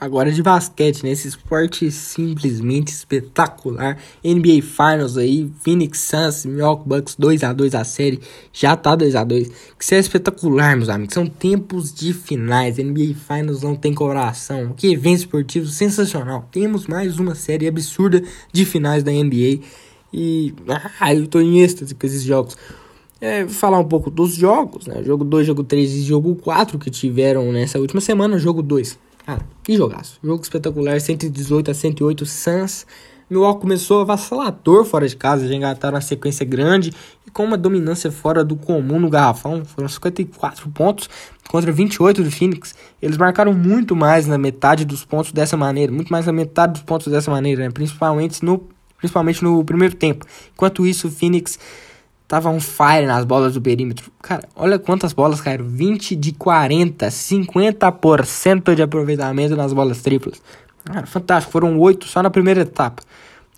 [0.00, 1.10] Agora de basquete, né?
[1.10, 3.98] Esse esporte simplesmente espetacular.
[4.24, 8.20] NBA Finals aí, Phoenix Suns, Milwaukee Bucks 2 a 2 a série,
[8.52, 11.14] já tá 2 a 2 Que isso é espetacular, meus amigos.
[11.14, 12.78] São tempos de finais.
[12.78, 14.72] NBA Finals não tem coração.
[14.76, 16.48] Que evento esportivo sensacional.
[16.52, 18.22] Temos mais uma série absurda
[18.52, 19.58] de finais da NBA.
[20.12, 20.54] E
[21.00, 22.56] ah, eu tô em êxtase com esses jogos.
[23.20, 25.02] É, falar um pouco dos jogos, né?
[25.02, 28.38] Jogo 2, jogo 3 e jogo 4 que tiveram nessa última semana.
[28.38, 28.98] Jogo 2
[29.28, 30.18] Cara, que jogaço.
[30.24, 32.86] Jogo espetacular, 118 a 108 Suns.
[33.28, 36.94] Milwaukee começou avassalador fora de casa, já engataram uma sequência grande
[37.26, 39.62] e com uma dominância fora do comum no garrafão.
[39.66, 41.10] Foram 54 pontos
[41.46, 42.74] contra 28 do Phoenix.
[43.02, 46.82] Eles marcaram muito mais na metade dos pontos dessa maneira, muito mais na metade dos
[46.82, 47.70] pontos dessa maneira, né?
[47.70, 50.24] principalmente, no, principalmente no primeiro tempo.
[50.54, 51.58] Enquanto isso, o Phoenix
[52.28, 54.12] Tava um fire nas bolas do perímetro.
[54.20, 55.64] Cara, olha quantas bolas caíram.
[55.64, 60.40] 20 de 40, 50% de aproveitamento nas bolas triplas.
[60.84, 61.50] Cara, fantástico.
[61.50, 63.02] Foram 8 só na primeira etapa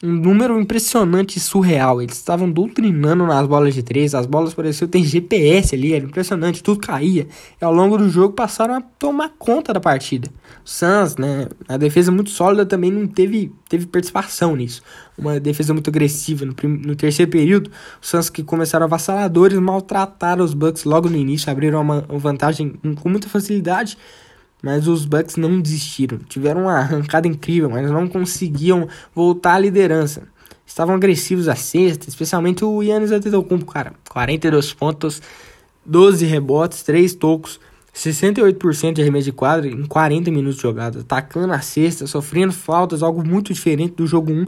[0.02, 2.00] um número impressionante e surreal.
[2.00, 6.62] Eles estavam doutrinando nas bolas de três, as bolas pareciam ter GPS ali, era impressionante,
[6.62, 7.28] tudo caía.
[7.60, 10.28] E ao longo do jogo passaram a tomar conta da partida.
[10.64, 14.82] O Suns, né, a defesa muito sólida também não teve, teve participação nisso.
[15.18, 16.46] Uma defesa muito agressiva.
[16.46, 21.50] No, no terceiro período, os Suns que começaram avassaladores maltrataram os Bucks logo no início,
[21.50, 23.98] abriram uma vantagem com muita facilidade
[24.62, 26.18] mas os Bucks não desistiram.
[26.18, 30.22] Tiveram uma arrancada incrível, mas não conseguiam voltar à liderança.
[30.66, 33.92] Estavam agressivos à sexta, especialmente o Yannis Antetokounmpo, cara.
[34.08, 35.20] 42 pontos,
[35.84, 37.58] 12 rebotes, 3 tocos.
[38.00, 43.02] 68% de arremesso de quadra em 40 minutos de jogada, atacando a cesta, sofrendo faltas,
[43.02, 44.46] algo muito diferente do jogo 1,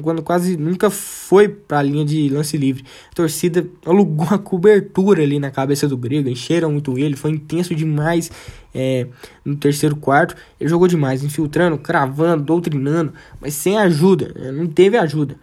[0.00, 2.84] quando quase nunca foi para a linha de lance livre.
[3.10, 7.74] A torcida alugou uma cobertura ali na cabeça do grego, encheram muito ele, foi intenso
[7.74, 8.30] demais
[8.72, 9.08] é,
[9.44, 10.36] no terceiro quarto.
[10.60, 14.52] Ele jogou demais, infiltrando, cravando, doutrinando, mas sem ajuda, né?
[14.52, 15.36] não teve ajuda.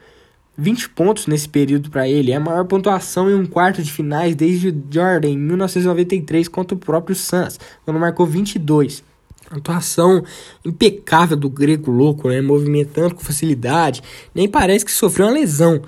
[0.58, 4.36] 20 pontos nesse período para ele, é a maior pontuação em um quarto de finais
[4.36, 9.04] desde Jordan em 1993 contra o próprio Suns, quando marcou 22.
[9.50, 10.24] Atuação
[10.66, 12.42] impecável do grego louco, né?
[12.42, 14.02] movimentando com facilidade,
[14.34, 15.82] nem parece que sofreu uma lesão,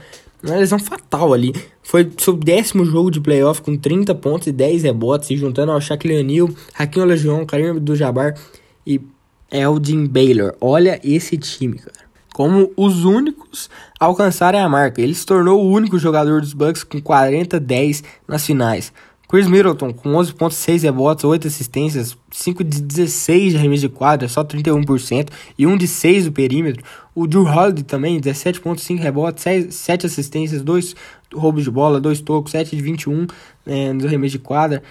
[0.44, 1.56] uma lesão fatal ali.
[1.81, 5.81] Foi seu décimo jogo de playoff com 30 pontos e 10 rebotes, e juntando ao
[5.81, 8.36] Shaquille O'Neal, Hakim Olajuwon, Karim Abdul-Jabbar
[8.86, 9.02] e
[9.50, 10.53] Elgin Baylor.
[10.59, 12.06] Olha esse time, cara
[12.38, 13.68] como os únicos
[14.00, 15.02] a alcançarem a marca.
[15.02, 18.94] Ele se tornou o único jogador dos Bucks com 40-10 nas finais.
[19.28, 24.44] Chris Middleton com 11.6 rebotes, 8 assistências, 5 de 16 de arremesso de quadra, só
[24.44, 26.84] 31%, e 1 de 6 do perímetro.
[27.16, 30.96] O Drew Holiday também, 17.5 rebotes, 6, 7 assistências, 2
[31.34, 33.26] roubos de bola, 2 tocos, 7 de 21
[33.66, 34.84] é, nos arremessos de quadra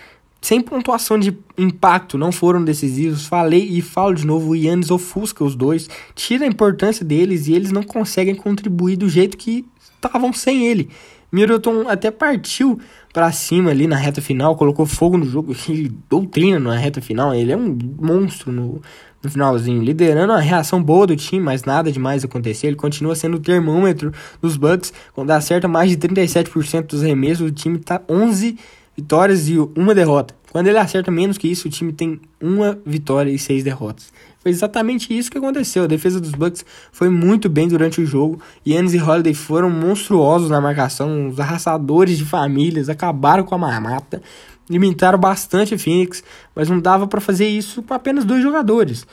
[0.47, 3.27] sem pontuação de impacto, não foram decisivos.
[3.27, 7.53] Falei e falo de novo, o Yannis ofusca os dois, tira a importância deles e
[7.53, 10.89] eles não conseguem contribuir do jeito que estavam sem ele.
[11.33, 12.79] Middleton até partiu
[13.12, 17.35] para cima ali na reta final, colocou fogo no jogo, ele doutrina na reta final,
[17.35, 18.81] ele é um monstro no,
[19.21, 22.69] no finalzinho, liderando a reação boa do time, mas nada demais aconteceu.
[22.69, 27.51] Ele continua sendo o termômetro dos Bucks, quando acerta mais de 37% dos remessos, o
[27.51, 28.56] time tá 11
[28.97, 30.35] vitórias e uma derrota.
[30.53, 34.12] Quando ele acerta menos que isso, o time tem uma vitória e seis derrotas.
[34.47, 35.84] Foi exatamente isso que aconteceu.
[35.84, 38.41] A defesa dos Bucks foi muito bem durante o jogo.
[38.67, 41.29] Yannis e Holiday foram monstruosos na marcação.
[41.29, 44.23] Os arrasadores de famílias acabaram com a marmata.
[44.71, 46.23] Limitaram bastante o Phoenix,
[46.55, 49.06] mas não dava para fazer isso com apenas dois jogadores.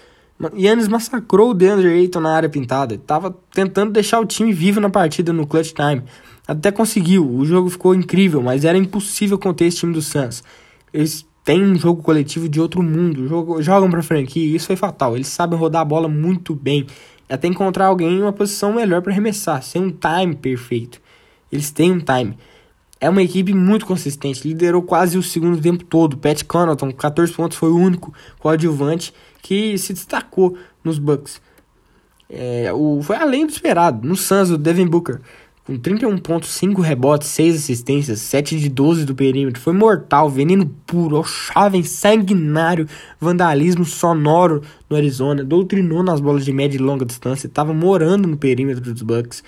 [0.55, 2.97] Yannis massacrou o DeAndre Ayton na área pintada.
[2.97, 6.03] Tava tentando deixar o time vivo na partida no clutch time.
[6.47, 10.43] Até conseguiu, o jogo ficou incrível, mas era impossível conter esse time do Suns.
[10.93, 13.27] Eles têm um jogo coletivo de outro mundo,
[13.61, 15.15] jogam, pra franquia e isso foi fatal.
[15.15, 16.85] Eles sabem rodar a bola muito bem,
[17.29, 21.01] até encontrar alguém em uma posição melhor para arremessar, sem um time perfeito.
[21.51, 22.37] Eles têm um time.
[22.99, 26.17] É uma equipe muito consistente, liderou quase o segundo tempo todo.
[26.17, 31.41] Pat Connaughton, 14 pontos, foi o único coadjuvante que se destacou nos Bucks.
[32.29, 34.07] É, o, foi além do esperado.
[34.07, 35.19] No Suns, o Devin Booker
[35.65, 39.61] com 31.5 rebotes, 6 assistências, 7 de 12 do perímetro.
[39.61, 42.87] Foi mortal, veneno puro, chave sanguinário,
[43.19, 48.35] vandalismo sonoro no Arizona, doutrinou nas bolas de média e longa distância, estava morando no
[48.35, 49.41] perímetro dos Bucks,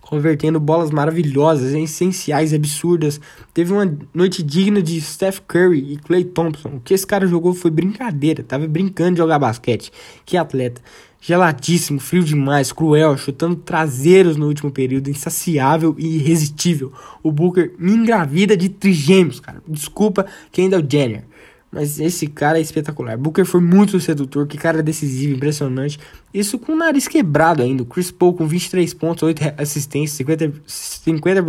[0.00, 3.20] convertendo bolas maravilhosas, essenciais, absurdas.
[3.52, 6.76] Teve uma noite digna de Steph Curry e Clay Thompson.
[6.76, 9.92] O que esse cara jogou foi brincadeira, tava brincando de jogar basquete.
[10.24, 10.80] Que atleta
[11.22, 16.92] geladíssimo, frio demais, cruel, chutando traseiros no último período, insaciável e irresistível.
[17.22, 19.62] O Booker me engravida de trigêmeos, cara.
[19.66, 21.24] Desculpa quem é o Jenner.
[21.70, 23.16] Mas esse cara é espetacular.
[23.16, 25.98] Booker foi muito sedutor, que cara decisivo, impressionante.
[26.34, 27.84] Isso com o nariz quebrado ainda.
[27.84, 31.42] Chris Paul com 23 pontos, 8 assistências, 50%, 50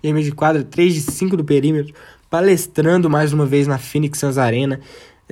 [0.00, 1.92] de arremesso de quadra, 3 de 5 do perímetro.
[2.30, 4.80] Palestrando mais uma vez na Phoenix Suns Arena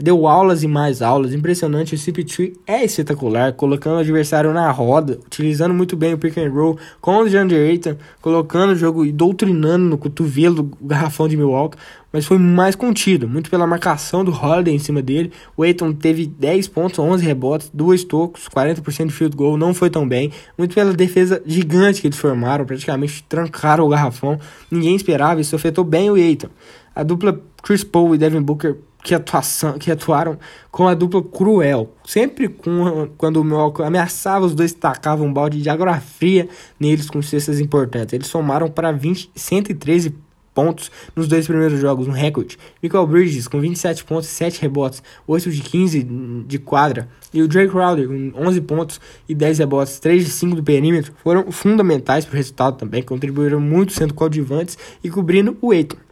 [0.00, 1.33] deu aulas e mais aulas.
[1.33, 6.37] Impressionante, o CP3 é espetacular, colocando o adversário na roda, utilizando muito bem o pick
[6.39, 11.29] and roll com o DeAndre Ayton, colocando o jogo e doutrinando no cotovelo do garrafão
[11.29, 11.79] de Milwaukee,
[12.12, 15.31] mas foi mais contido, muito pela marcação do Holiday em cima dele.
[15.56, 19.91] O Ayton teve 10 pontos, 11 rebotes, 2 tocos, 40% de field goal, não foi
[19.91, 24.39] tão bem, muito pela defesa gigante que eles formaram, praticamente trancaram o garrafão,
[24.71, 26.49] ninguém esperava, isso afetou bem o Ayton.
[26.95, 30.39] A dupla Chris Paul e Devin Booker que, atuação, que atuaram
[30.71, 31.95] com a dupla cruel.
[32.05, 36.49] Sempre com, quando o Milwaukee ameaçava, os dois tacavam um balde de água fria
[36.79, 38.12] neles com cestas importantes.
[38.12, 40.15] Eles somaram para 20, 113
[40.59, 42.59] pontos nos dois primeiros jogos, um recorde.
[42.83, 46.03] Michael Bridges com 27 pontos e 7 rebotes, 8 de 15
[46.49, 47.09] de quadra.
[47.33, 51.12] E o Drake Crowder com 11 pontos e 10 rebotes, 3 de 5 do perímetro,
[51.23, 56.07] foram fundamentais para o resultado também, contribuíram muito sendo coadjuvantes e cobrindo o Aiton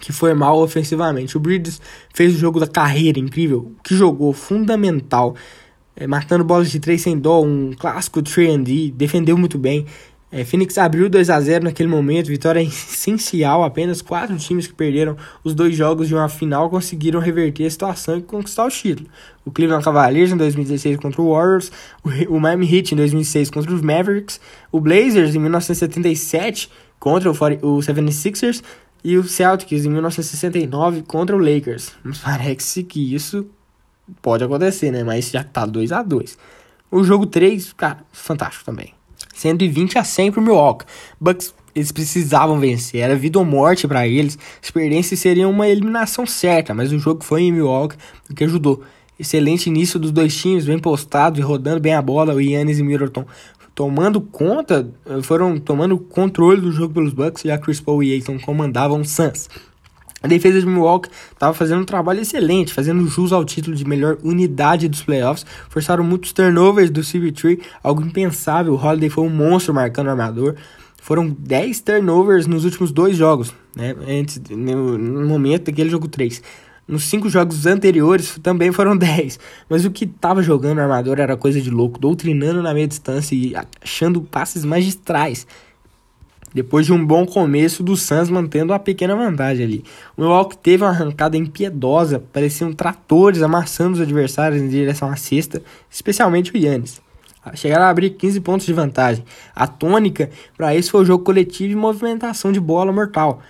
[0.00, 1.36] que foi mal ofensivamente.
[1.36, 1.80] O Bridges
[2.12, 5.34] fez o jogo da carreira incrível, que jogou fundamental,
[5.96, 9.86] é, matando bolas de 3 sem dó, um clássico 3D, defendeu muito bem.
[10.30, 13.64] É, Phoenix abriu 2 a 0 naquele momento, vitória essencial.
[13.64, 18.18] Apenas quatro times que perderam os dois jogos de uma final conseguiram reverter a situação
[18.18, 19.08] e conquistar o título.
[19.44, 21.72] O Cleveland Cavaliers em 2016 contra o Warriors,
[22.28, 24.38] o Miami Heat em 2006 contra os Mavericks,
[24.70, 28.62] o Blazers em 1977 contra o 76ers
[29.02, 31.92] e o Celtics em 1969 contra o Lakers.
[32.22, 33.46] Parece que isso
[34.20, 35.04] pode acontecer, né?
[35.04, 36.38] Mas já tá 2 a 2
[36.90, 38.94] O jogo 3, cara, fantástico também.
[39.34, 40.86] 120 a 100 pro Milwaukee.
[41.20, 44.38] Bucks, eles precisavam vencer, era vida ou morte para eles.
[44.72, 47.96] Perdessem seria uma eliminação certa, mas o jogo foi em Milwaukee,
[48.28, 48.82] o que ajudou.
[49.18, 52.34] Excelente início dos dois times, bem postados e rodando bem a bola.
[52.34, 53.24] O Yannis e Middleton
[53.78, 54.90] tomando conta,
[55.22, 59.48] foram tomando controle do jogo pelos Bucks a Chris Paul e Ayton comandavam o Suns.
[60.20, 64.18] A defesa de Milwaukee estava fazendo um trabalho excelente, fazendo jus ao título de melhor
[64.24, 65.46] unidade dos playoffs.
[65.68, 68.74] Forçaram muitos turnovers do CB3, algo impensável.
[68.74, 70.56] O Holiday foi um monstro marcando o armador.
[71.00, 73.94] Foram 10 turnovers nos últimos dois jogos, né?
[74.08, 76.42] Antes, no momento daquele jogo 3.
[76.88, 79.38] Nos cinco jogos anteriores também foram 10.
[79.68, 83.34] Mas o que tava jogando o armador era coisa de louco, doutrinando na meia distância
[83.34, 85.46] e achando passes magistrais.
[86.54, 89.84] Depois de um bom começo do Suns mantendo a pequena vantagem ali.
[90.16, 95.62] O Milwaukee teve uma arrancada impiedosa, pareciam tratores amassando os adversários em direção à cesta,
[95.90, 97.02] especialmente o Yannis.
[97.54, 99.24] Chegaram a abrir 15 pontos de vantagem.
[99.54, 103.40] A tônica para isso foi o jogo coletivo e movimentação de bola mortal.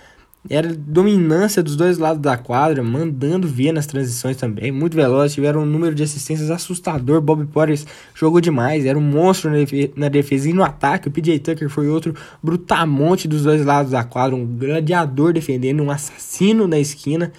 [0.47, 5.63] Era dominância dos dois lados da quadra, mandando ver nas transições também, muito veloz, tiveram
[5.63, 7.19] um número de assistências assustador.
[7.19, 7.77] Bob Porter
[8.15, 9.51] jogou demais, era um monstro
[9.97, 11.09] na defesa e no ataque.
[11.09, 15.91] O PJ Tucker foi outro brutamonte dos dois lados da quadra, um gladiador defendendo, um
[15.91, 17.33] assassino na esquina.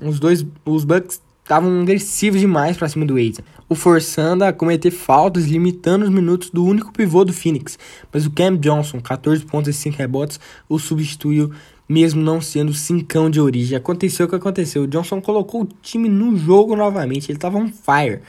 [0.00, 4.90] Os dois, os Bucks estavam agressivos demais para cima do Aiton, o forçando a cometer
[4.90, 7.78] faltas, limitando os minutos do único pivô do Phoenix.
[8.12, 11.52] Mas o Cam Johnson, 14 pontos e 5 rebotes, o substituiu
[11.88, 13.78] mesmo não sendo cincão de origem.
[13.78, 14.82] Aconteceu o que aconteceu.
[14.82, 17.30] O Johnson colocou o time no jogo novamente.
[17.30, 18.22] Ele estava on fire.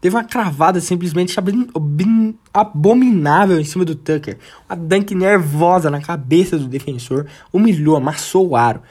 [0.00, 1.36] Teve uma cravada simplesmente
[2.52, 4.36] abominável em cima do Tucker.
[4.68, 7.26] Uma dunk nervosa na cabeça do defensor.
[7.52, 8.82] Humilhou, amassou o aro.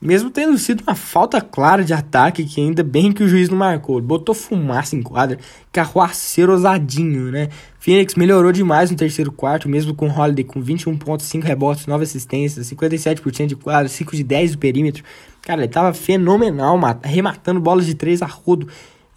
[0.00, 3.58] Mesmo tendo sido uma falta clara de ataque, que ainda bem que o juiz não
[3.58, 4.00] marcou.
[4.00, 5.38] Botou fumaça em quadra,
[5.70, 7.50] carroaceiro ousadinho, né?
[7.78, 12.02] Phoenix melhorou demais no terceiro quarto, mesmo com Holiday com 21 pontos, 5 rebotes, 9
[12.02, 15.04] assistências, 57% de quadra, 5 de 10 do perímetro.
[15.42, 18.68] Cara, ele tava fenomenal, arrematando bolas de 3 a rodo.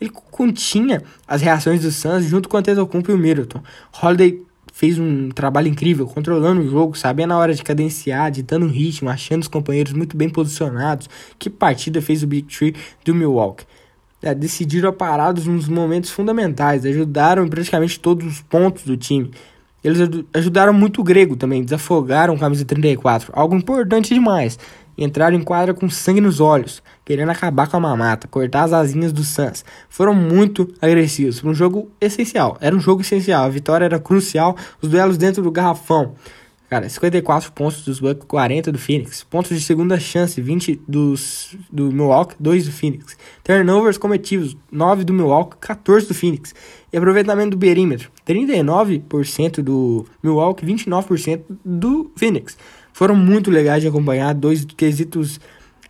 [0.01, 3.61] Ele continha as reações do Suns junto com o Antetokounmpo e o Middleton.
[4.01, 4.41] Holiday
[4.73, 9.07] fez um trabalho incrível, controlando o jogo, sabendo a hora de cadenciar, ditando o ritmo,
[9.07, 11.07] achando os companheiros muito bem posicionados.
[11.37, 12.75] Que partida fez o Big Tree
[13.05, 13.65] do Milwaukee?
[14.19, 19.29] É, decidiram parados nos momentos fundamentais, ajudaram em praticamente todos os pontos do time.
[19.83, 19.99] Eles
[20.33, 24.57] ajudaram muito o grego também, desafogaram o camisa 34, algo importante demais
[24.97, 29.11] entraram em quadra com sangue nos olhos, querendo acabar com a mamata, cortar as asinhas
[29.11, 29.65] do Suns.
[29.89, 32.57] Foram muito agressivos, um jogo essencial.
[32.61, 36.15] Era um jogo essencial, a vitória era crucial, os duelos dentro do garrafão.
[36.73, 39.23] Cara, 54 pontos dos Bucks, 40 do Phoenix.
[39.23, 43.15] Pontos de segunda chance, 20 dos, do Milwaukee, 2 do Phoenix.
[43.43, 46.55] Turnovers cometidos, 9 do Milwaukee, 14 do Phoenix.
[46.91, 52.57] E aproveitamento do perímetro, 39% do Milwaukee, 29% do Phoenix
[52.93, 55.39] foram muito legais de acompanhar, dois quesitos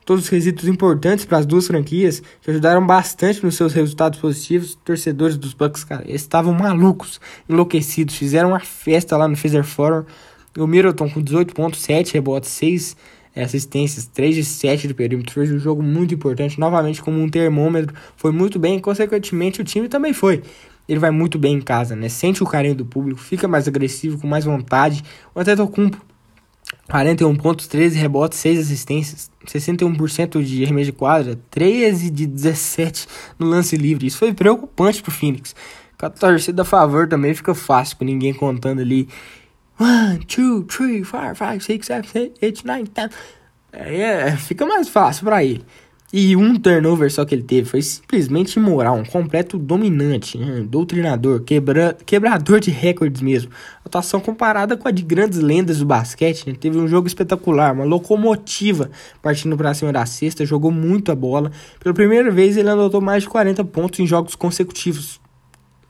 [0.06, 4.78] todos os quesitos importantes para as duas franquias, que ajudaram bastante nos seus resultados positivos.
[4.84, 10.04] Torcedores dos Bucks, cara, estavam malucos, enlouquecidos, fizeram uma festa lá no Pfizer Forum.
[10.58, 12.96] O Middleton com 18 pontos, 7 rebotes, 6
[13.36, 15.34] assistências, 3 de 7 de perímetro.
[15.34, 17.96] Fez um jogo muito importante, novamente como um termômetro.
[18.16, 20.44] Foi muito bem, consequentemente o time também foi.
[20.88, 22.10] Ele vai muito bem em casa, né?
[22.10, 25.02] Sente o carinho do público, fica mais agressivo, com mais vontade.
[25.34, 25.98] O Antetokounmpo
[26.90, 33.08] 41 pontos, 13 rebotes, 6 assistências, 61% de arremesso de quadra, 13 de 17
[33.40, 34.08] no lance livre.
[34.08, 35.56] Isso foi preocupante pro Phoenix.
[35.98, 39.08] Com a torcida a favor também fica fácil, com ninguém contando ali
[39.80, 43.10] 1, 2, 3, 4, 5, 6, 7, 8, 9, 10.
[43.72, 45.66] É, fica mais fácil para ele.
[46.16, 51.42] E um turnover só que ele teve foi simplesmente imoral, um completo dominante, um doutrinador,
[51.42, 53.50] quebra, quebrador de recordes mesmo.
[53.84, 56.54] Atuação comparada com a de grandes lendas do basquete, né?
[56.54, 58.92] teve um jogo espetacular, uma locomotiva
[59.24, 61.52] partindo para cima da cesta, jogou muito a bola.
[61.80, 65.23] Pela primeira vez ele anotou mais de 40 pontos em jogos consecutivos.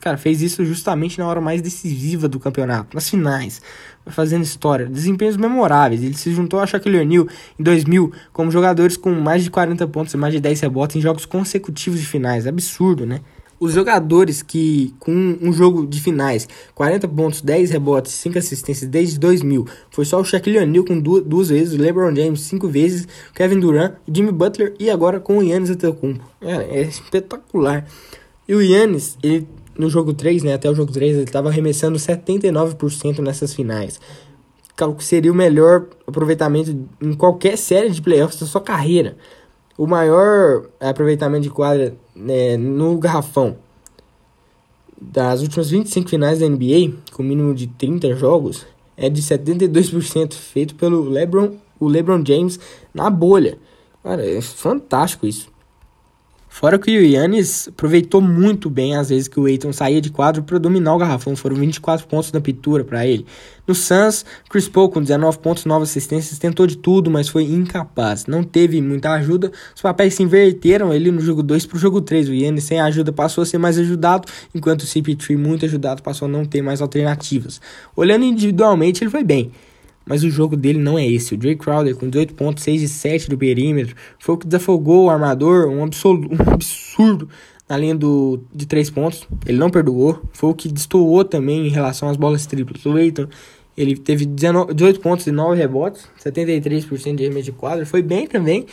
[0.03, 3.61] Cara, fez isso justamente na hora mais decisiva do campeonato, nas finais,
[4.07, 6.03] fazendo história, desempenhos memoráveis.
[6.03, 7.25] Ele se juntou a Shaquille O'Neal
[7.57, 11.01] em 2000 como jogadores com mais de 40 pontos e mais de 10 rebotes em
[11.01, 12.45] jogos consecutivos de finais.
[12.45, 13.21] Absurdo, né?
[13.57, 19.17] Os jogadores que, com um jogo de finais, 40 pontos, 10 rebotes, 5 assistências desde
[19.17, 23.07] 2000, foi só o Shaquille O'Neal com duas, duas vezes, o LeBron James 5 vezes,
[23.33, 26.25] Kevin Durant, Jimmy Butler e agora com o Yannis Antetokounmpo.
[26.41, 27.85] É, é espetacular.
[28.45, 31.97] E o Yannis, ele no jogo 3, né, até o jogo 3, ele estava arremessando
[31.97, 33.99] 79% nessas finais.
[34.99, 39.15] Seria o melhor aproveitamento em qualquer série de playoffs da sua carreira.
[39.77, 43.57] O maior aproveitamento de quadra né, no garrafão
[44.99, 48.65] das últimas 25 finais da NBA, com mínimo de 30 jogos,
[48.95, 52.59] é de 72%, feito pelo LeBron, o LeBron James
[52.93, 53.57] na bolha.
[54.01, 55.52] Cara, é fantástico isso.
[56.55, 60.43] Fora que o Yannis aproveitou muito bem as vezes que o Aiton saía de quadro
[60.43, 61.35] para dominar o garrafão.
[61.35, 63.25] Foram 24 pontos na pintura para ele.
[63.65, 68.27] No Suns, Chris Paul com 19 pontos, 9 assistências, tentou de tudo, mas foi incapaz.
[68.27, 69.51] Não teve muita ajuda.
[69.75, 72.29] Os papéis se inverteram ele no jogo 2 para o jogo 3.
[72.29, 76.27] O Yannis sem ajuda passou a ser mais ajudado, enquanto o CP3 muito ajudado passou
[76.27, 77.59] a não ter mais alternativas.
[77.95, 79.51] Olhando individualmente, ele foi bem.
[80.05, 81.35] Mas o jogo dele não é esse.
[81.35, 85.05] O Jay Crowder, com 18 pontos, 6 de 7 do perímetro, foi o que desafogou
[85.05, 87.29] o armador, um, absoluto, um absurdo
[87.67, 89.27] na linha do, de 3 pontos.
[89.45, 90.21] Ele não perdoou.
[90.33, 92.85] Foi o que destoou também em relação às bolas triplas.
[92.85, 93.27] O Leighton,
[93.77, 97.85] ele teve 19, 18 pontos e 9 rebotes, 73% de arremesso de quadra.
[97.85, 98.65] Foi bem também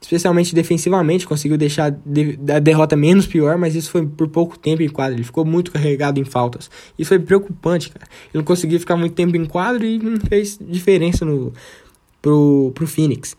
[0.00, 4.88] especialmente defensivamente, conseguiu deixar a derrota menos pior, mas isso foi por pouco tempo em
[4.88, 5.16] quadro.
[5.16, 6.70] Ele ficou muito carregado em faltas.
[6.98, 8.06] Isso foi preocupante, cara.
[8.26, 11.52] Ele não conseguia ficar muito tempo em quadro e não fez diferença no,
[12.22, 13.36] pro, pro Phoenix.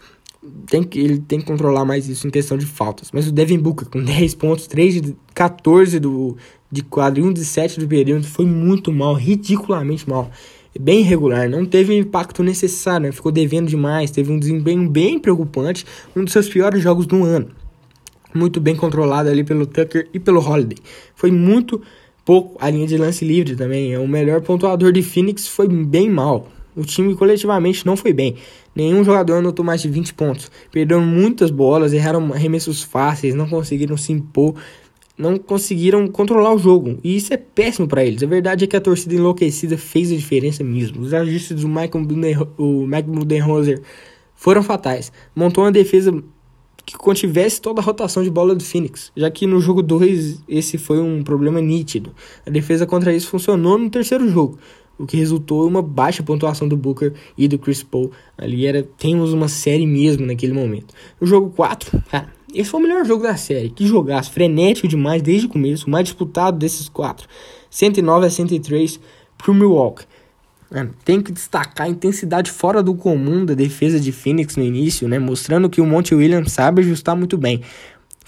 [0.68, 3.10] Tem que, ele tem que controlar mais isso em questão de faltas.
[3.13, 6.38] Mas o Devin Booker, com 10 pontos, 3 de 14 do,
[6.72, 10.30] de quadro e 1 de 7 do perímetro, foi muito mal, ridiculamente mal
[10.78, 13.12] bem irregular, não teve o impacto necessário, né?
[13.12, 15.86] ficou devendo demais, teve um desempenho bem preocupante,
[16.16, 17.50] um dos seus piores jogos do ano.
[18.34, 20.78] Muito bem controlado ali pelo Tucker e pelo Holiday.
[21.16, 21.82] Foi muito
[22.24, 23.94] pouco a linha de lance livre também.
[23.94, 26.48] É o melhor pontuador de Phoenix foi bem mal.
[26.76, 28.36] O time coletivamente não foi bem.
[28.76, 30.52] Nenhum jogador anotou mais de 20 pontos.
[30.72, 34.54] Perderam muitas bolas, erraram arremessos fáceis, não conseguiram se impor
[35.20, 36.98] não conseguiram controlar o jogo.
[37.04, 38.24] E isso é péssimo para eles.
[38.24, 41.02] A verdade é que a torcida enlouquecida fez a diferença mesmo.
[41.02, 42.06] Os ajustes do Michael
[43.06, 43.82] Budenholzer
[44.34, 45.12] foram fatais.
[45.36, 46.24] Montou uma defesa
[46.86, 50.78] que contivesse toda a rotação de bola do Phoenix, já que no jogo 2 esse
[50.78, 52.16] foi um problema nítido.
[52.48, 54.58] A defesa contra isso funcionou no terceiro jogo,
[54.98, 58.12] o que resultou em uma baixa pontuação do Booker e do Chris Paul.
[58.36, 60.96] Ali era temos uma série mesmo naquele momento.
[61.22, 63.70] No jogo 4, cara, esse foi o melhor jogo da série.
[63.70, 67.27] Que jogaço, frenético demais desde o começo, o mais disputado desses quatro.
[67.70, 69.00] 109 a 103
[69.38, 70.06] pro Milwaukee.
[71.03, 75.18] Tem que destacar a intensidade fora do comum da defesa de Phoenix no início, né?
[75.18, 77.62] Mostrando que o Monte Williams sabe ajustar muito bem.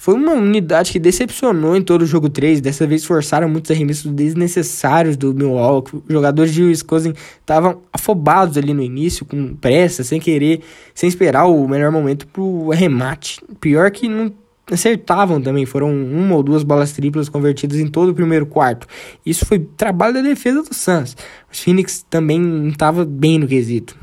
[0.02, 2.60] Foi uma unidade que decepcionou em todo o jogo 3.
[2.60, 5.98] Dessa vez forçaram muitos arremessos desnecessários do Milwaukee.
[5.98, 10.62] Os jogadores de Wisconsin estavam afobados ali no início, com pressa, sem querer,
[10.96, 13.44] sem esperar o melhor momento pro arremate.
[13.60, 14.34] Pior que não
[14.72, 15.68] acertavam também.
[15.68, 18.88] Foram uma ou duas bolas triplas convertidas em todo o primeiro quarto.
[19.24, 21.16] Isso foi trabalho da defesa do Suns.
[21.54, 23.96] Os Phoenix também não estava bem no quesito.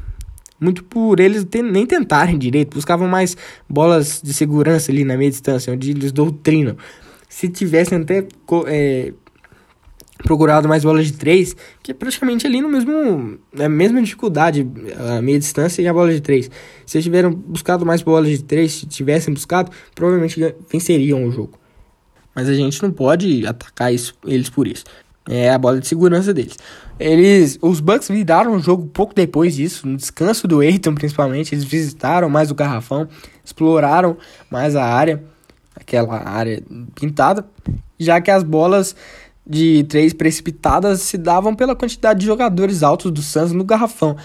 [0.61, 3.37] Muito por eles nem tentarem direito, buscavam mais
[3.69, 6.77] bolas de segurança ali na meia distância, onde eles doutrinam.
[7.29, 8.27] Se tivessem até
[8.67, 9.13] é,
[10.23, 15.23] procurado mais bolas de três, que é praticamente ali no mesmo, a mesma dificuldade, a
[15.23, 16.51] meia distância e a bola de três.
[16.85, 21.59] Se eles tiveram buscado mais bolas de três, se tivessem buscado, provavelmente venceriam o jogo.
[22.35, 24.85] Mas a gente não pode atacar isso, eles por isso.
[25.29, 26.57] É a bola de segurança deles.
[26.99, 31.65] Eles, os Bucks viraram o jogo pouco depois disso, no descanso do Aiton principalmente, eles
[31.65, 33.07] visitaram mais o garrafão,
[33.45, 34.17] exploraram
[34.51, 35.23] mais a área,
[35.77, 36.63] aquela área
[36.95, 37.47] pintada,
[38.01, 38.97] já que as bolas
[39.47, 44.17] de três precipitadas se davam pela quantidade de jogadores altos do Suns no garrafão.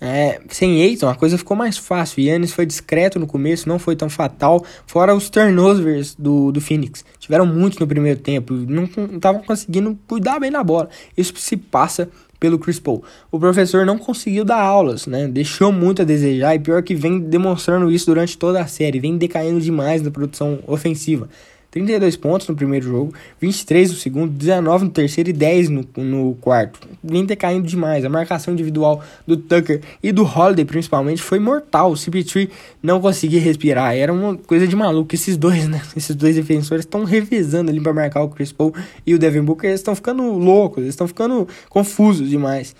[0.00, 2.22] É, sem Aiton a coisa ficou mais fácil.
[2.22, 4.64] Yannis foi discreto no começo, não foi tão fatal.
[4.86, 7.04] Fora os turnovers do, do Phoenix.
[7.18, 8.54] Tiveram muitos no primeiro tempo.
[8.54, 10.88] Não estavam conseguindo cuidar bem da bola.
[11.16, 13.02] Isso se passa pelo Chris Paul.
[13.30, 15.26] O professor não conseguiu dar aulas, né?
[15.26, 19.00] Deixou muito a desejar e pior que vem demonstrando isso durante toda a série.
[19.00, 21.28] Vem decaindo demais na produção ofensiva.
[21.70, 26.34] 32 pontos no primeiro jogo, 23 no segundo, 19 no terceiro e 10 no, no
[26.40, 26.80] quarto.
[27.04, 28.04] Vem decaindo demais.
[28.04, 31.92] A marcação individual do Tucker e do Holiday, principalmente, foi mortal.
[31.92, 32.48] O CP3
[32.82, 33.94] não conseguia respirar.
[33.94, 35.14] Era uma coisa de maluco.
[35.14, 35.82] Esses dois, né?
[35.94, 38.74] Esses dois defensores estão revezando ali para marcar o Chris Paul
[39.06, 39.68] e o Devin Booker.
[39.68, 42.74] Eles estão ficando loucos, eles estão ficando confusos demais.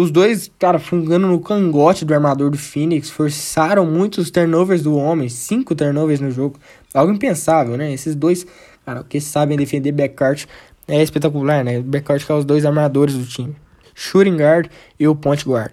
[0.00, 5.28] Os dois, cara, fungando no cangote do armador do Phoenix, forçaram muitos turnovers do homem,
[5.28, 6.56] cinco turnovers no jogo.
[6.94, 7.92] Algo impensável, né?
[7.92, 8.46] Esses dois,
[8.84, 10.46] cara, que sabem defender backcourt
[10.86, 11.80] é espetacular, né?
[11.80, 13.54] Backcourt que é os dois armadores do time.
[13.94, 15.72] Shooting guard e o point guard.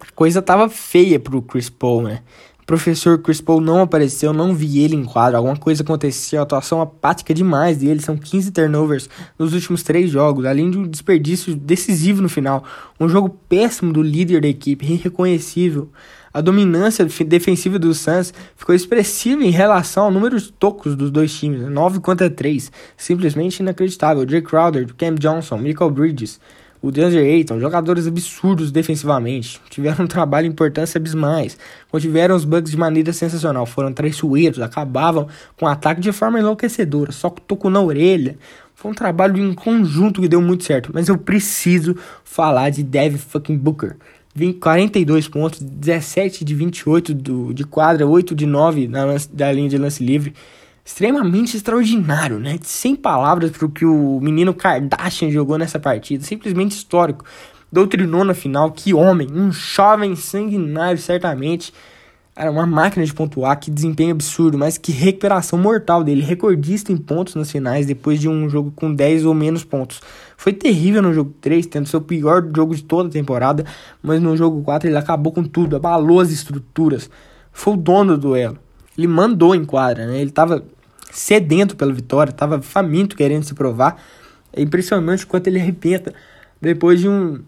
[0.00, 2.22] A coisa tava feia pro Chris Paul, né?
[2.66, 7.34] professor Chris Paul não apareceu, não vi ele em quadro, alguma coisa aconteceu, atuação apática
[7.34, 9.08] demais dele, são 15 turnovers
[9.38, 12.64] nos últimos três jogos, além de um desperdício decisivo no final,
[12.98, 15.90] um jogo péssimo do líder da equipe, irreconhecível.
[16.34, 21.32] A dominância defensiva do Suns ficou expressiva em relação ao número de tocos dos dois
[21.32, 24.28] times, 9 contra 3, simplesmente inacreditável.
[24.28, 26.40] Jay Crowder, Cam Johnson, Michael Bridges,
[26.82, 31.56] o DeAndre Ayton, jogadores absurdos defensivamente, tiveram um trabalho importância abismais,
[31.88, 37.12] contiveram os bugs de maneira sensacional, foram traiçoeiros, acabavam com o ataque de forma enlouquecedora,
[37.12, 38.36] só tocou na orelha.
[38.74, 43.18] Foi um trabalho em conjunto que deu muito certo, mas eu preciso falar de Devin
[43.18, 43.96] fucking Booker.
[44.60, 49.78] 42 pontos, 17 de 28 do, de quadra, 8 de 9 na, da linha de
[49.78, 50.34] lance livre
[50.84, 52.58] extremamente extraordinário, né?
[52.62, 57.24] Sem palavras para o que o menino Kardashian jogou nessa partida, simplesmente histórico.
[57.72, 61.72] Doutrinou na final, que homem, um jovem sanguinário, certamente.
[62.36, 66.96] Era uma máquina de pontuar, que desempenho absurdo, mas que recuperação mortal dele, recordista em
[66.96, 70.00] pontos nas finais depois de um jogo com 10 ou menos pontos.
[70.36, 73.64] Foi terrível no jogo 3, tendo seu pior jogo de toda a temporada,
[74.02, 77.08] mas no jogo 4 ele acabou com tudo, abalou as estruturas.
[77.52, 78.58] Foi o dono do duelo.
[78.96, 80.20] Ele mandou em quadra, né?
[80.20, 80.64] Ele tava
[81.10, 84.00] sedento pela vitória, estava faminto querendo se provar.
[84.52, 86.12] É impressionante quanto ele arrebenta
[86.60, 87.40] depois de um,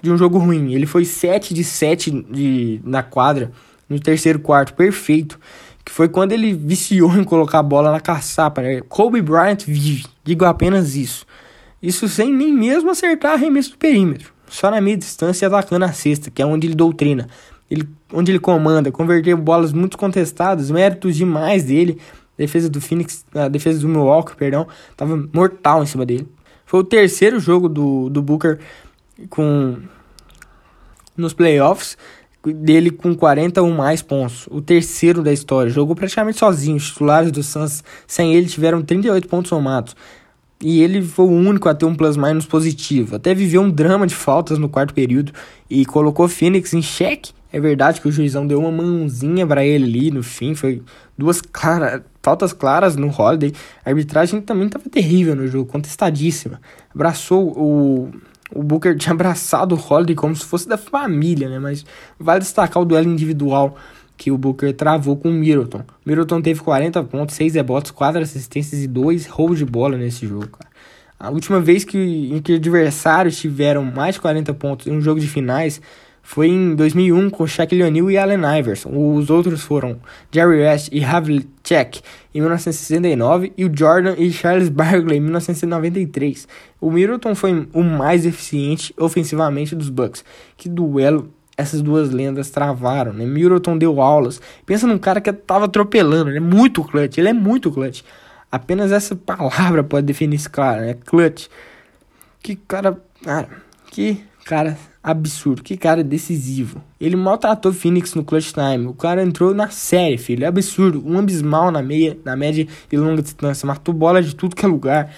[0.00, 0.72] de um jogo ruim.
[0.74, 3.50] Ele foi 7 de 7 de, na quadra
[3.88, 5.38] no terceiro quarto, perfeito.
[5.84, 8.62] Que foi quando ele viciou em colocar a bola na caçapa.
[8.62, 8.80] Né?
[8.88, 11.26] Kobe Bryant vive, digo apenas isso.
[11.84, 14.32] Isso sem nem mesmo acertar arremesso do perímetro.
[14.48, 17.28] Só na meia distância atacando a cesta, que é onde ele doutrina.
[17.70, 21.98] Ele, onde ele comanda, converter bolas muito contestadas, méritos demais dele
[22.36, 24.66] defesa do Phoenix, a defesa do Milwaukee, perdão,
[24.96, 26.28] tava mortal em cima dele.
[26.66, 28.58] Foi o terceiro jogo do, do Booker
[29.28, 29.76] com
[31.16, 31.96] nos playoffs
[32.44, 35.70] dele com 41 mais pontos, o terceiro da história.
[35.70, 36.76] Jogou praticamente sozinho.
[36.76, 39.96] Os titulares do Suns sem ele tiveram 38 pontos somados.
[40.64, 43.16] E ele foi o único a ter um plus-minus positivo.
[43.16, 45.32] Até viveu um drama de faltas no quarto período
[45.68, 49.84] e colocou Phoenix em xeque é verdade que o juizão deu uma mãozinha para ele
[49.84, 50.82] ali no fim, foi
[51.16, 53.52] duas clara, faltas claras no Holiday.
[53.84, 56.60] A arbitragem também estava terrível no jogo, contestadíssima.
[56.92, 58.10] Abraçou o
[58.52, 61.58] o Booker tinha abraçado o Holiday como se fosse da família, né?
[61.58, 61.84] Mas
[62.18, 63.76] vale destacar o duelo individual
[64.16, 65.80] que o Booker travou com o Middleton.
[65.80, 70.26] O Middleton teve 40 pontos, 6 rebotes, 4 assistências e 2 roubos de bola nesse
[70.26, 70.70] jogo, cara.
[71.18, 75.20] A última vez que, em que adversários tiveram mais de 40 pontos em um jogo
[75.20, 75.80] de finais
[76.24, 78.90] foi em 2001 com Shaquille O'Neal e Allen Iverson.
[78.90, 80.00] Os outros foram
[80.32, 82.00] Jerry West e Havlicek
[82.34, 86.48] em 1969 e o Jordan e Charles Barkley em 1993.
[86.80, 90.24] O Middleton foi o mais eficiente ofensivamente dos Bucks.
[90.56, 93.24] Que duelo essas duas lendas travaram, né?
[93.24, 94.40] Middleton deu aulas.
[94.66, 98.02] Pensa num cara que tava atropelando, ele é muito clutch, ele é muito clutch.
[98.50, 100.94] Apenas essa palavra pode definir esse cara, né?
[101.04, 101.48] Clutch.
[102.42, 103.48] Que cara, cara,
[103.90, 106.82] que cara absurdo, que cara decisivo.
[107.00, 108.86] Ele maltratou Phoenix no clutch time.
[108.86, 110.44] O cara entrou na série, filho.
[110.44, 111.02] É absurdo.
[111.06, 113.66] Um abismal na meia, na média e longa distância.
[113.66, 115.10] Matou bola de tudo que é lugar.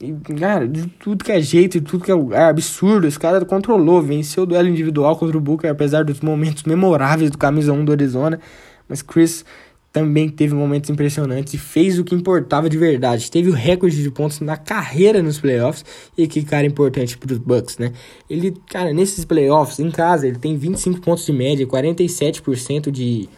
[0.00, 3.06] E, cara, de tudo que é jeito, de tudo que é lugar, absurdo.
[3.06, 7.36] Esse cara controlou, venceu o duelo individual contra o Booker, apesar dos momentos memoráveis do
[7.36, 8.40] camisa 1 do Arizona.
[8.88, 9.44] Mas Chris
[9.92, 13.30] também teve momentos impressionantes e fez o que importava de verdade.
[13.30, 15.84] Teve o recorde de pontos na carreira nos playoffs
[16.16, 17.92] e que cara importante para os Bucks, né?
[18.28, 23.28] Ele, cara, nesses playoffs em casa, ele tem 25 pontos de média, 47% de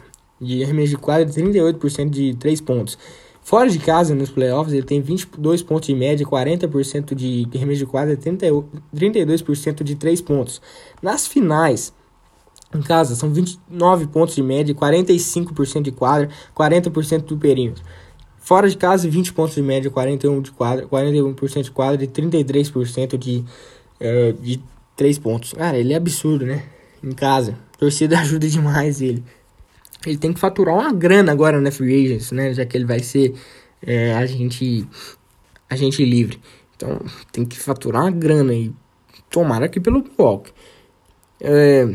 [0.42, 2.98] de arremesso de quadra e 38% de 3 pontos.
[3.42, 7.86] Fora de casa, nos playoffs, ele tem 22 pontos de média, 40% de arremesso de
[7.86, 10.62] quadra e 32% de 3 pontos.
[11.02, 11.92] Nas finais,
[12.74, 17.82] em casa, são 29 pontos de média, 45% de quadra, 40% do perímetro.
[18.38, 23.18] Fora de casa, 20 pontos de média, 41 de quadra, 41% de quadra e 33%
[23.18, 23.44] de,
[24.00, 24.62] uh, de
[24.96, 25.52] 3 pontos.
[25.52, 26.64] Cara, ele é absurdo, né?
[27.02, 27.58] Em casa.
[27.74, 29.22] A torcida ajuda demais ele.
[30.06, 32.52] Ele tem que faturar uma grana agora na Free Agents, né?
[32.54, 33.34] Já que ele vai ser
[33.84, 34.86] é, agente,
[35.68, 36.40] agente livre.
[36.76, 38.72] Então, tem que faturar uma grana e
[39.30, 40.50] tomara aqui pelo Walk.
[41.40, 41.88] É,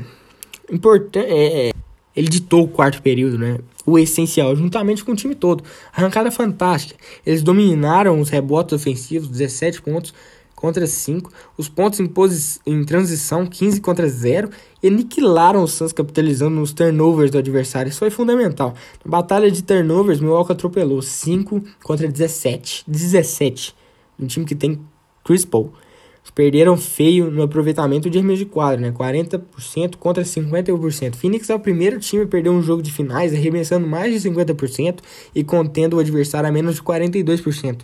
[0.71, 1.73] importante, é, é,
[2.15, 3.59] ele ditou o quarto período, né?
[3.85, 5.63] O essencial, juntamente com o time todo.
[5.93, 6.99] Arrancada fantástica.
[7.25, 10.13] Eles dominaram os rebotes ofensivos, 17 pontos
[10.57, 11.31] contra 5.
[11.55, 12.11] Os pontos em,
[12.65, 14.49] em transição, 15 contra 0.
[14.81, 17.89] E aniquilaram os Suns capitalizando nos turnovers do adversário.
[17.89, 18.73] Isso foi fundamental.
[19.05, 22.83] Na batalha de turnovers, Milwaukee atropelou 5 contra 17.
[22.87, 23.75] 17.
[24.19, 24.81] Um time que tem
[25.23, 25.71] Chris Paul
[26.33, 28.91] perderam feio no aproveitamento de arremesso de quadra, né?
[28.91, 31.15] 40% contra 51%.
[31.15, 34.99] Phoenix é o primeiro time a perder um jogo de finais, arremessando mais de 50%
[35.33, 37.81] e contendo o adversário a menos de 42%.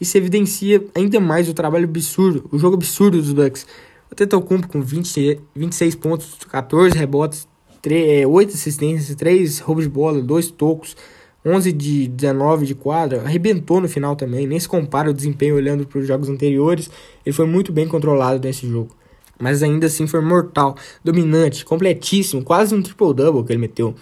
[0.00, 3.66] Isso evidencia ainda mais o trabalho absurdo, o jogo absurdo dos Bucks.
[4.10, 7.48] O Tetocumpo com 20, 26 pontos, 14 rebotes,
[7.82, 10.96] 3, 8 é, assistências, 3 roubos de bola, 2 tocos,
[11.44, 15.86] 11 de 19 de quadra, arrebentou no final também, nem se compara o desempenho olhando
[15.86, 16.90] para os jogos anteriores,
[17.24, 18.96] ele foi muito bem controlado nesse jogo.
[19.38, 23.94] Mas ainda assim foi mortal, dominante, completíssimo, quase um triple-double que ele meteu.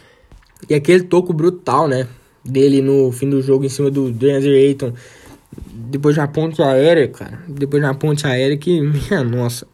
[0.69, 2.07] E aquele toco brutal, né,
[2.45, 4.93] dele no fim do jogo em cima do DeAndre Ayton,
[5.73, 9.67] depois na ponte aérea, cara, depois na ponte aérea que, minha nossa,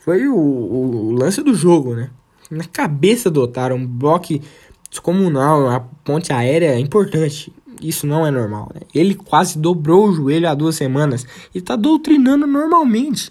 [0.00, 2.10] foi o, o, o lance do jogo, né,
[2.50, 4.38] na cabeça do Otário, um bloco
[4.90, 7.52] descomunal, a ponte aérea é importante.
[7.80, 8.70] Isso não é normal.
[8.74, 8.80] Né?
[8.94, 13.30] Ele quase dobrou o joelho há duas semanas e tá doutrinando normalmente.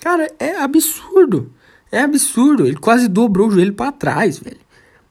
[0.00, 1.52] Cara, é absurdo.
[1.90, 2.66] É absurdo.
[2.66, 4.60] Ele quase dobrou o joelho para trás, velho.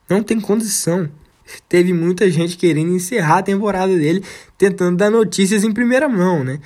[0.10, 1.10] Não tem condição.
[1.68, 4.24] Teve muita gente querendo encerrar a temporada dele,
[4.58, 6.60] tentando dar notícias em primeira mão, né?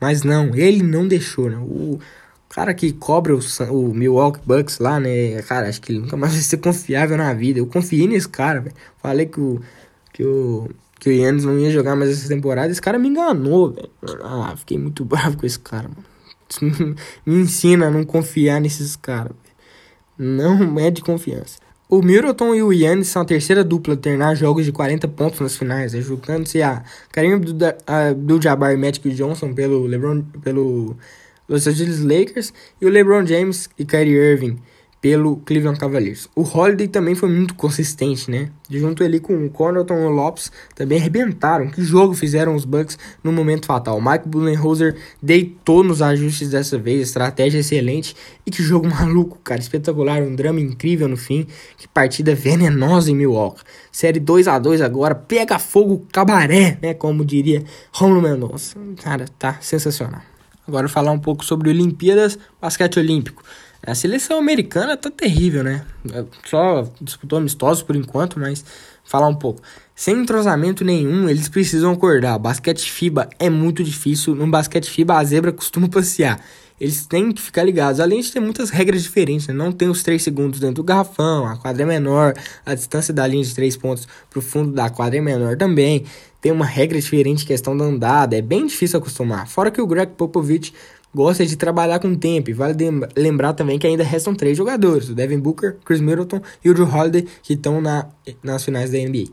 [0.00, 1.56] Mas não, ele não deixou, né?
[1.56, 1.98] O,
[2.56, 3.40] cara que cobra o,
[3.70, 5.42] o Milwaukee Bucks lá, né?
[5.42, 7.58] Cara, acho que ele nunca mais vai ser confiável na vida.
[7.58, 8.74] Eu confiei nesse cara, velho.
[8.96, 9.60] Falei que o,
[10.10, 12.72] que o, que o Yannis não ia jogar mais essa temporada.
[12.72, 13.90] Esse cara me enganou, velho.
[14.22, 16.96] Ah, fiquei muito bravo com esse cara, mano.
[17.26, 19.32] me ensina a não confiar nesses caras,
[20.16, 21.58] Não é de confiança.
[21.90, 25.40] O Middleton e o Yannis são a terceira dupla a terminar jogos de 40 pontos
[25.40, 30.96] nas finais, ajudando-se a Karim Abdul-Jabbar e Johnson pelo LeBron, pelo
[31.48, 34.58] Los Angeles Lakers e o LeBron James e Kyrie Irving
[35.06, 36.28] pelo Cleveland Cavaliers.
[36.34, 38.50] O Holiday também foi muito consistente, né?
[38.68, 41.70] Junto ali com o Connaughton e o Lopes também arrebentaram.
[41.70, 44.00] Que jogo fizeram os Bucks no momento fatal.
[44.00, 50.22] Mike Budenholzer deitou nos ajustes dessa vez, estratégia excelente e que jogo maluco, cara, espetacular,
[50.22, 51.46] um drama incrível no fim.
[51.76, 53.62] Que partida venenosa em Milwaukee.
[53.92, 58.76] Série 2 a 2 agora, pega fogo cabaré, né, como diria Romulo Mendonça.
[59.02, 60.35] Cara, tá sensacional.
[60.66, 63.42] Agora falar um pouco sobre Olimpíadas, basquete olímpico.
[63.86, 65.84] A seleção americana tá terrível, né?
[66.44, 68.64] Só disputou amistosos por enquanto, mas
[69.04, 69.62] falar um pouco.
[69.94, 72.38] Sem entrosamento nenhum, eles precisam acordar.
[72.38, 74.34] Basquete FIBA é muito difícil.
[74.34, 76.40] No basquete FIBA, a zebra costuma passear.
[76.80, 78.00] Eles têm que ficar ligados.
[78.00, 79.54] Além de ter muitas regras diferentes, né?
[79.54, 82.34] não tem os 3 segundos dentro do garrafão, a quadra é menor,
[82.64, 86.04] a distância da linha de 3 pontos para o fundo da quadra é menor também
[86.46, 89.48] tem uma regra diferente, questão da andada, é bem difícil acostumar.
[89.48, 90.72] Fora que o Greg Popovich
[91.12, 92.76] gosta de trabalhar com tempo, e vale
[93.16, 96.86] lembrar também que ainda restam três jogadores, o Devin Booker, Chris Middleton e o Drew
[96.86, 98.06] Holiday, que estão na,
[98.44, 99.24] nas finais da NBA.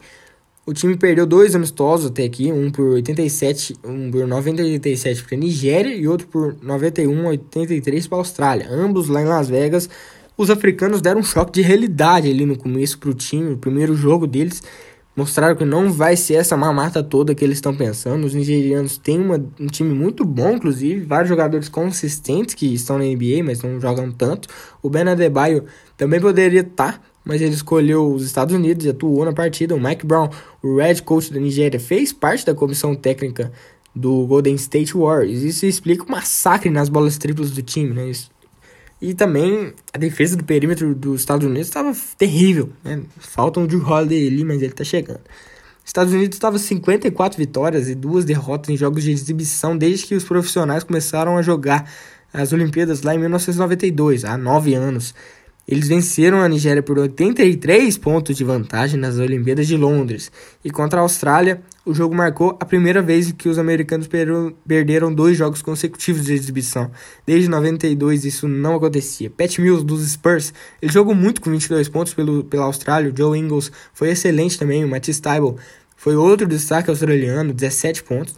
[0.65, 5.37] O time perdeu dois amistosos até aqui, um por 87, um por 97 para a
[5.37, 9.89] Nigéria e outro por 91 a 83 para a Austrália, ambos lá em Las Vegas.
[10.37, 13.93] Os africanos deram um choque de realidade ali no começo para o time, o primeiro
[13.93, 14.63] jogo deles,
[15.13, 18.25] mostraram que não vai ser essa mamata toda que eles estão pensando.
[18.25, 23.03] Os nigerianos têm uma, um time muito bom, inclusive, vários jogadores consistentes que estão na
[23.03, 24.47] NBA, mas não jogam tanto.
[24.81, 25.65] O Ben Adebayo
[25.97, 29.75] também poderia estar, tá, mas ele escolheu os Estados Unidos e atuou na partida.
[29.75, 30.29] O Mike Brown,
[30.61, 33.51] o Red Coach da Nigéria, fez parte da comissão técnica
[33.95, 35.41] do Golden State Warriors.
[35.41, 38.09] Isso explica o massacre nas bolas triplas do time, né?
[38.09, 38.31] Isso.
[39.01, 42.69] E também a defesa do perímetro dos Estados Unidos estava terrível.
[42.83, 43.01] Né?
[43.19, 45.19] Falta um Drew Holiday ali, mas ele está chegando.
[45.83, 50.23] Estados Unidos estava 54 vitórias e duas derrotas em jogos de exibição desde que os
[50.23, 51.91] profissionais começaram a jogar
[52.33, 55.13] as Olimpíadas lá em 1992, há nove anos.
[55.65, 60.29] Eles venceram a Nigéria por 83 pontos de vantagem nas Olimpíadas de Londres.
[60.63, 64.09] E contra a Austrália, o jogo marcou a primeira vez que os americanos
[64.67, 66.91] perderam dois jogos consecutivos de exibição.
[67.25, 69.29] Desde 92 isso não acontecia.
[69.29, 73.09] Pat Mills dos Spurs, ele jogou muito com 22 pontos pelo, pela Austrália.
[73.09, 74.83] O Joe Ingles foi excelente também.
[74.83, 75.57] O Matisse Tybalt
[75.95, 78.35] foi outro destaque australiano, 17 pontos.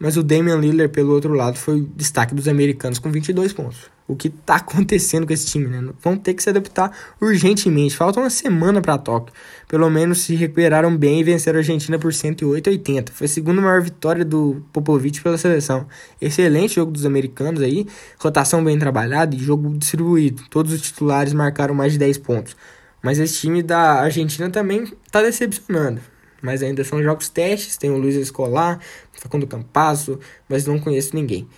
[0.00, 4.14] Mas o Damian Lillard, pelo outro lado, foi destaque dos americanos com 22 pontos o
[4.14, 5.92] que tá acontecendo com esse time, né?
[6.00, 7.96] Vão ter que se adaptar urgentemente.
[7.96, 9.34] Falta uma semana para Tóquio.
[9.68, 13.12] Pelo menos se recuperaram bem e venceram a Argentina por 108 a 80.
[13.12, 15.86] Foi a segunda maior vitória do Popovich pela seleção.
[16.20, 17.86] Excelente jogo dos americanos aí,
[18.18, 20.44] rotação bem trabalhada e jogo distribuído.
[20.50, 22.56] Todos os titulares marcaram mais de 10 pontos.
[23.02, 26.00] Mas esse time da Argentina também tá decepcionando.
[26.40, 28.78] Mas ainda são jogos testes, tem o Luiz Escolar,
[29.12, 31.48] Facundo Campasso, mas não conheço ninguém.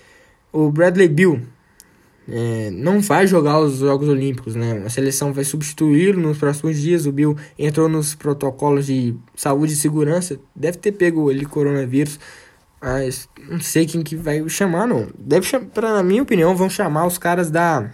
[0.52, 1.42] O Bradley Bill
[2.30, 4.82] é, não vai jogar os Jogos Olímpicos, né?
[4.84, 7.06] A seleção vai substituí-lo nos próximos dias.
[7.06, 10.38] O Bill entrou nos protocolos de saúde e segurança.
[10.54, 12.20] Deve ter pego ele coronavírus.
[12.82, 15.08] Mas não sei quem que vai chamar, não.
[15.18, 17.90] Deve para na minha opinião, vão chamar os caras da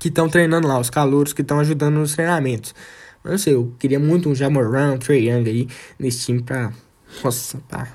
[0.00, 2.74] que estão treinando lá, os calouros que estão ajudando nos treinamentos.
[3.22, 6.72] Mas não sei, eu queria muito um Jamoran, um Trey Young aí nesse time pra,
[7.24, 7.86] nossa, pra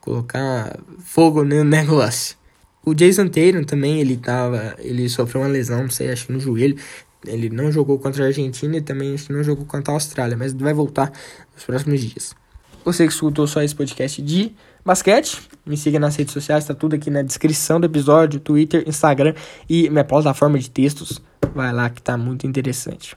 [0.00, 2.36] colocar fogo no negócio.
[2.84, 6.40] O Jason Tatum também, ele tava, ele sofreu uma lesão, não sei, acho que no
[6.40, 6.76] joelho.
[7.26, 10.36] Ele não jogou contra a Argentina e também acho que não jogou contra a Austrália,
[10.36, 11.10] mas vai voltar
[11.54, 12.34] nos próximos dias.
[12.84, 14.52] Você que escutou só esse podcast de
[14.84, 19.34] basquete, me siga nas redes sociais, tá tudo aqui na descrição do episódio, Twitter, Instagram
[19.66, 21.22] e minha plataforma de textos.
[21.54, 23.16] Vai lá que tá muito interessante.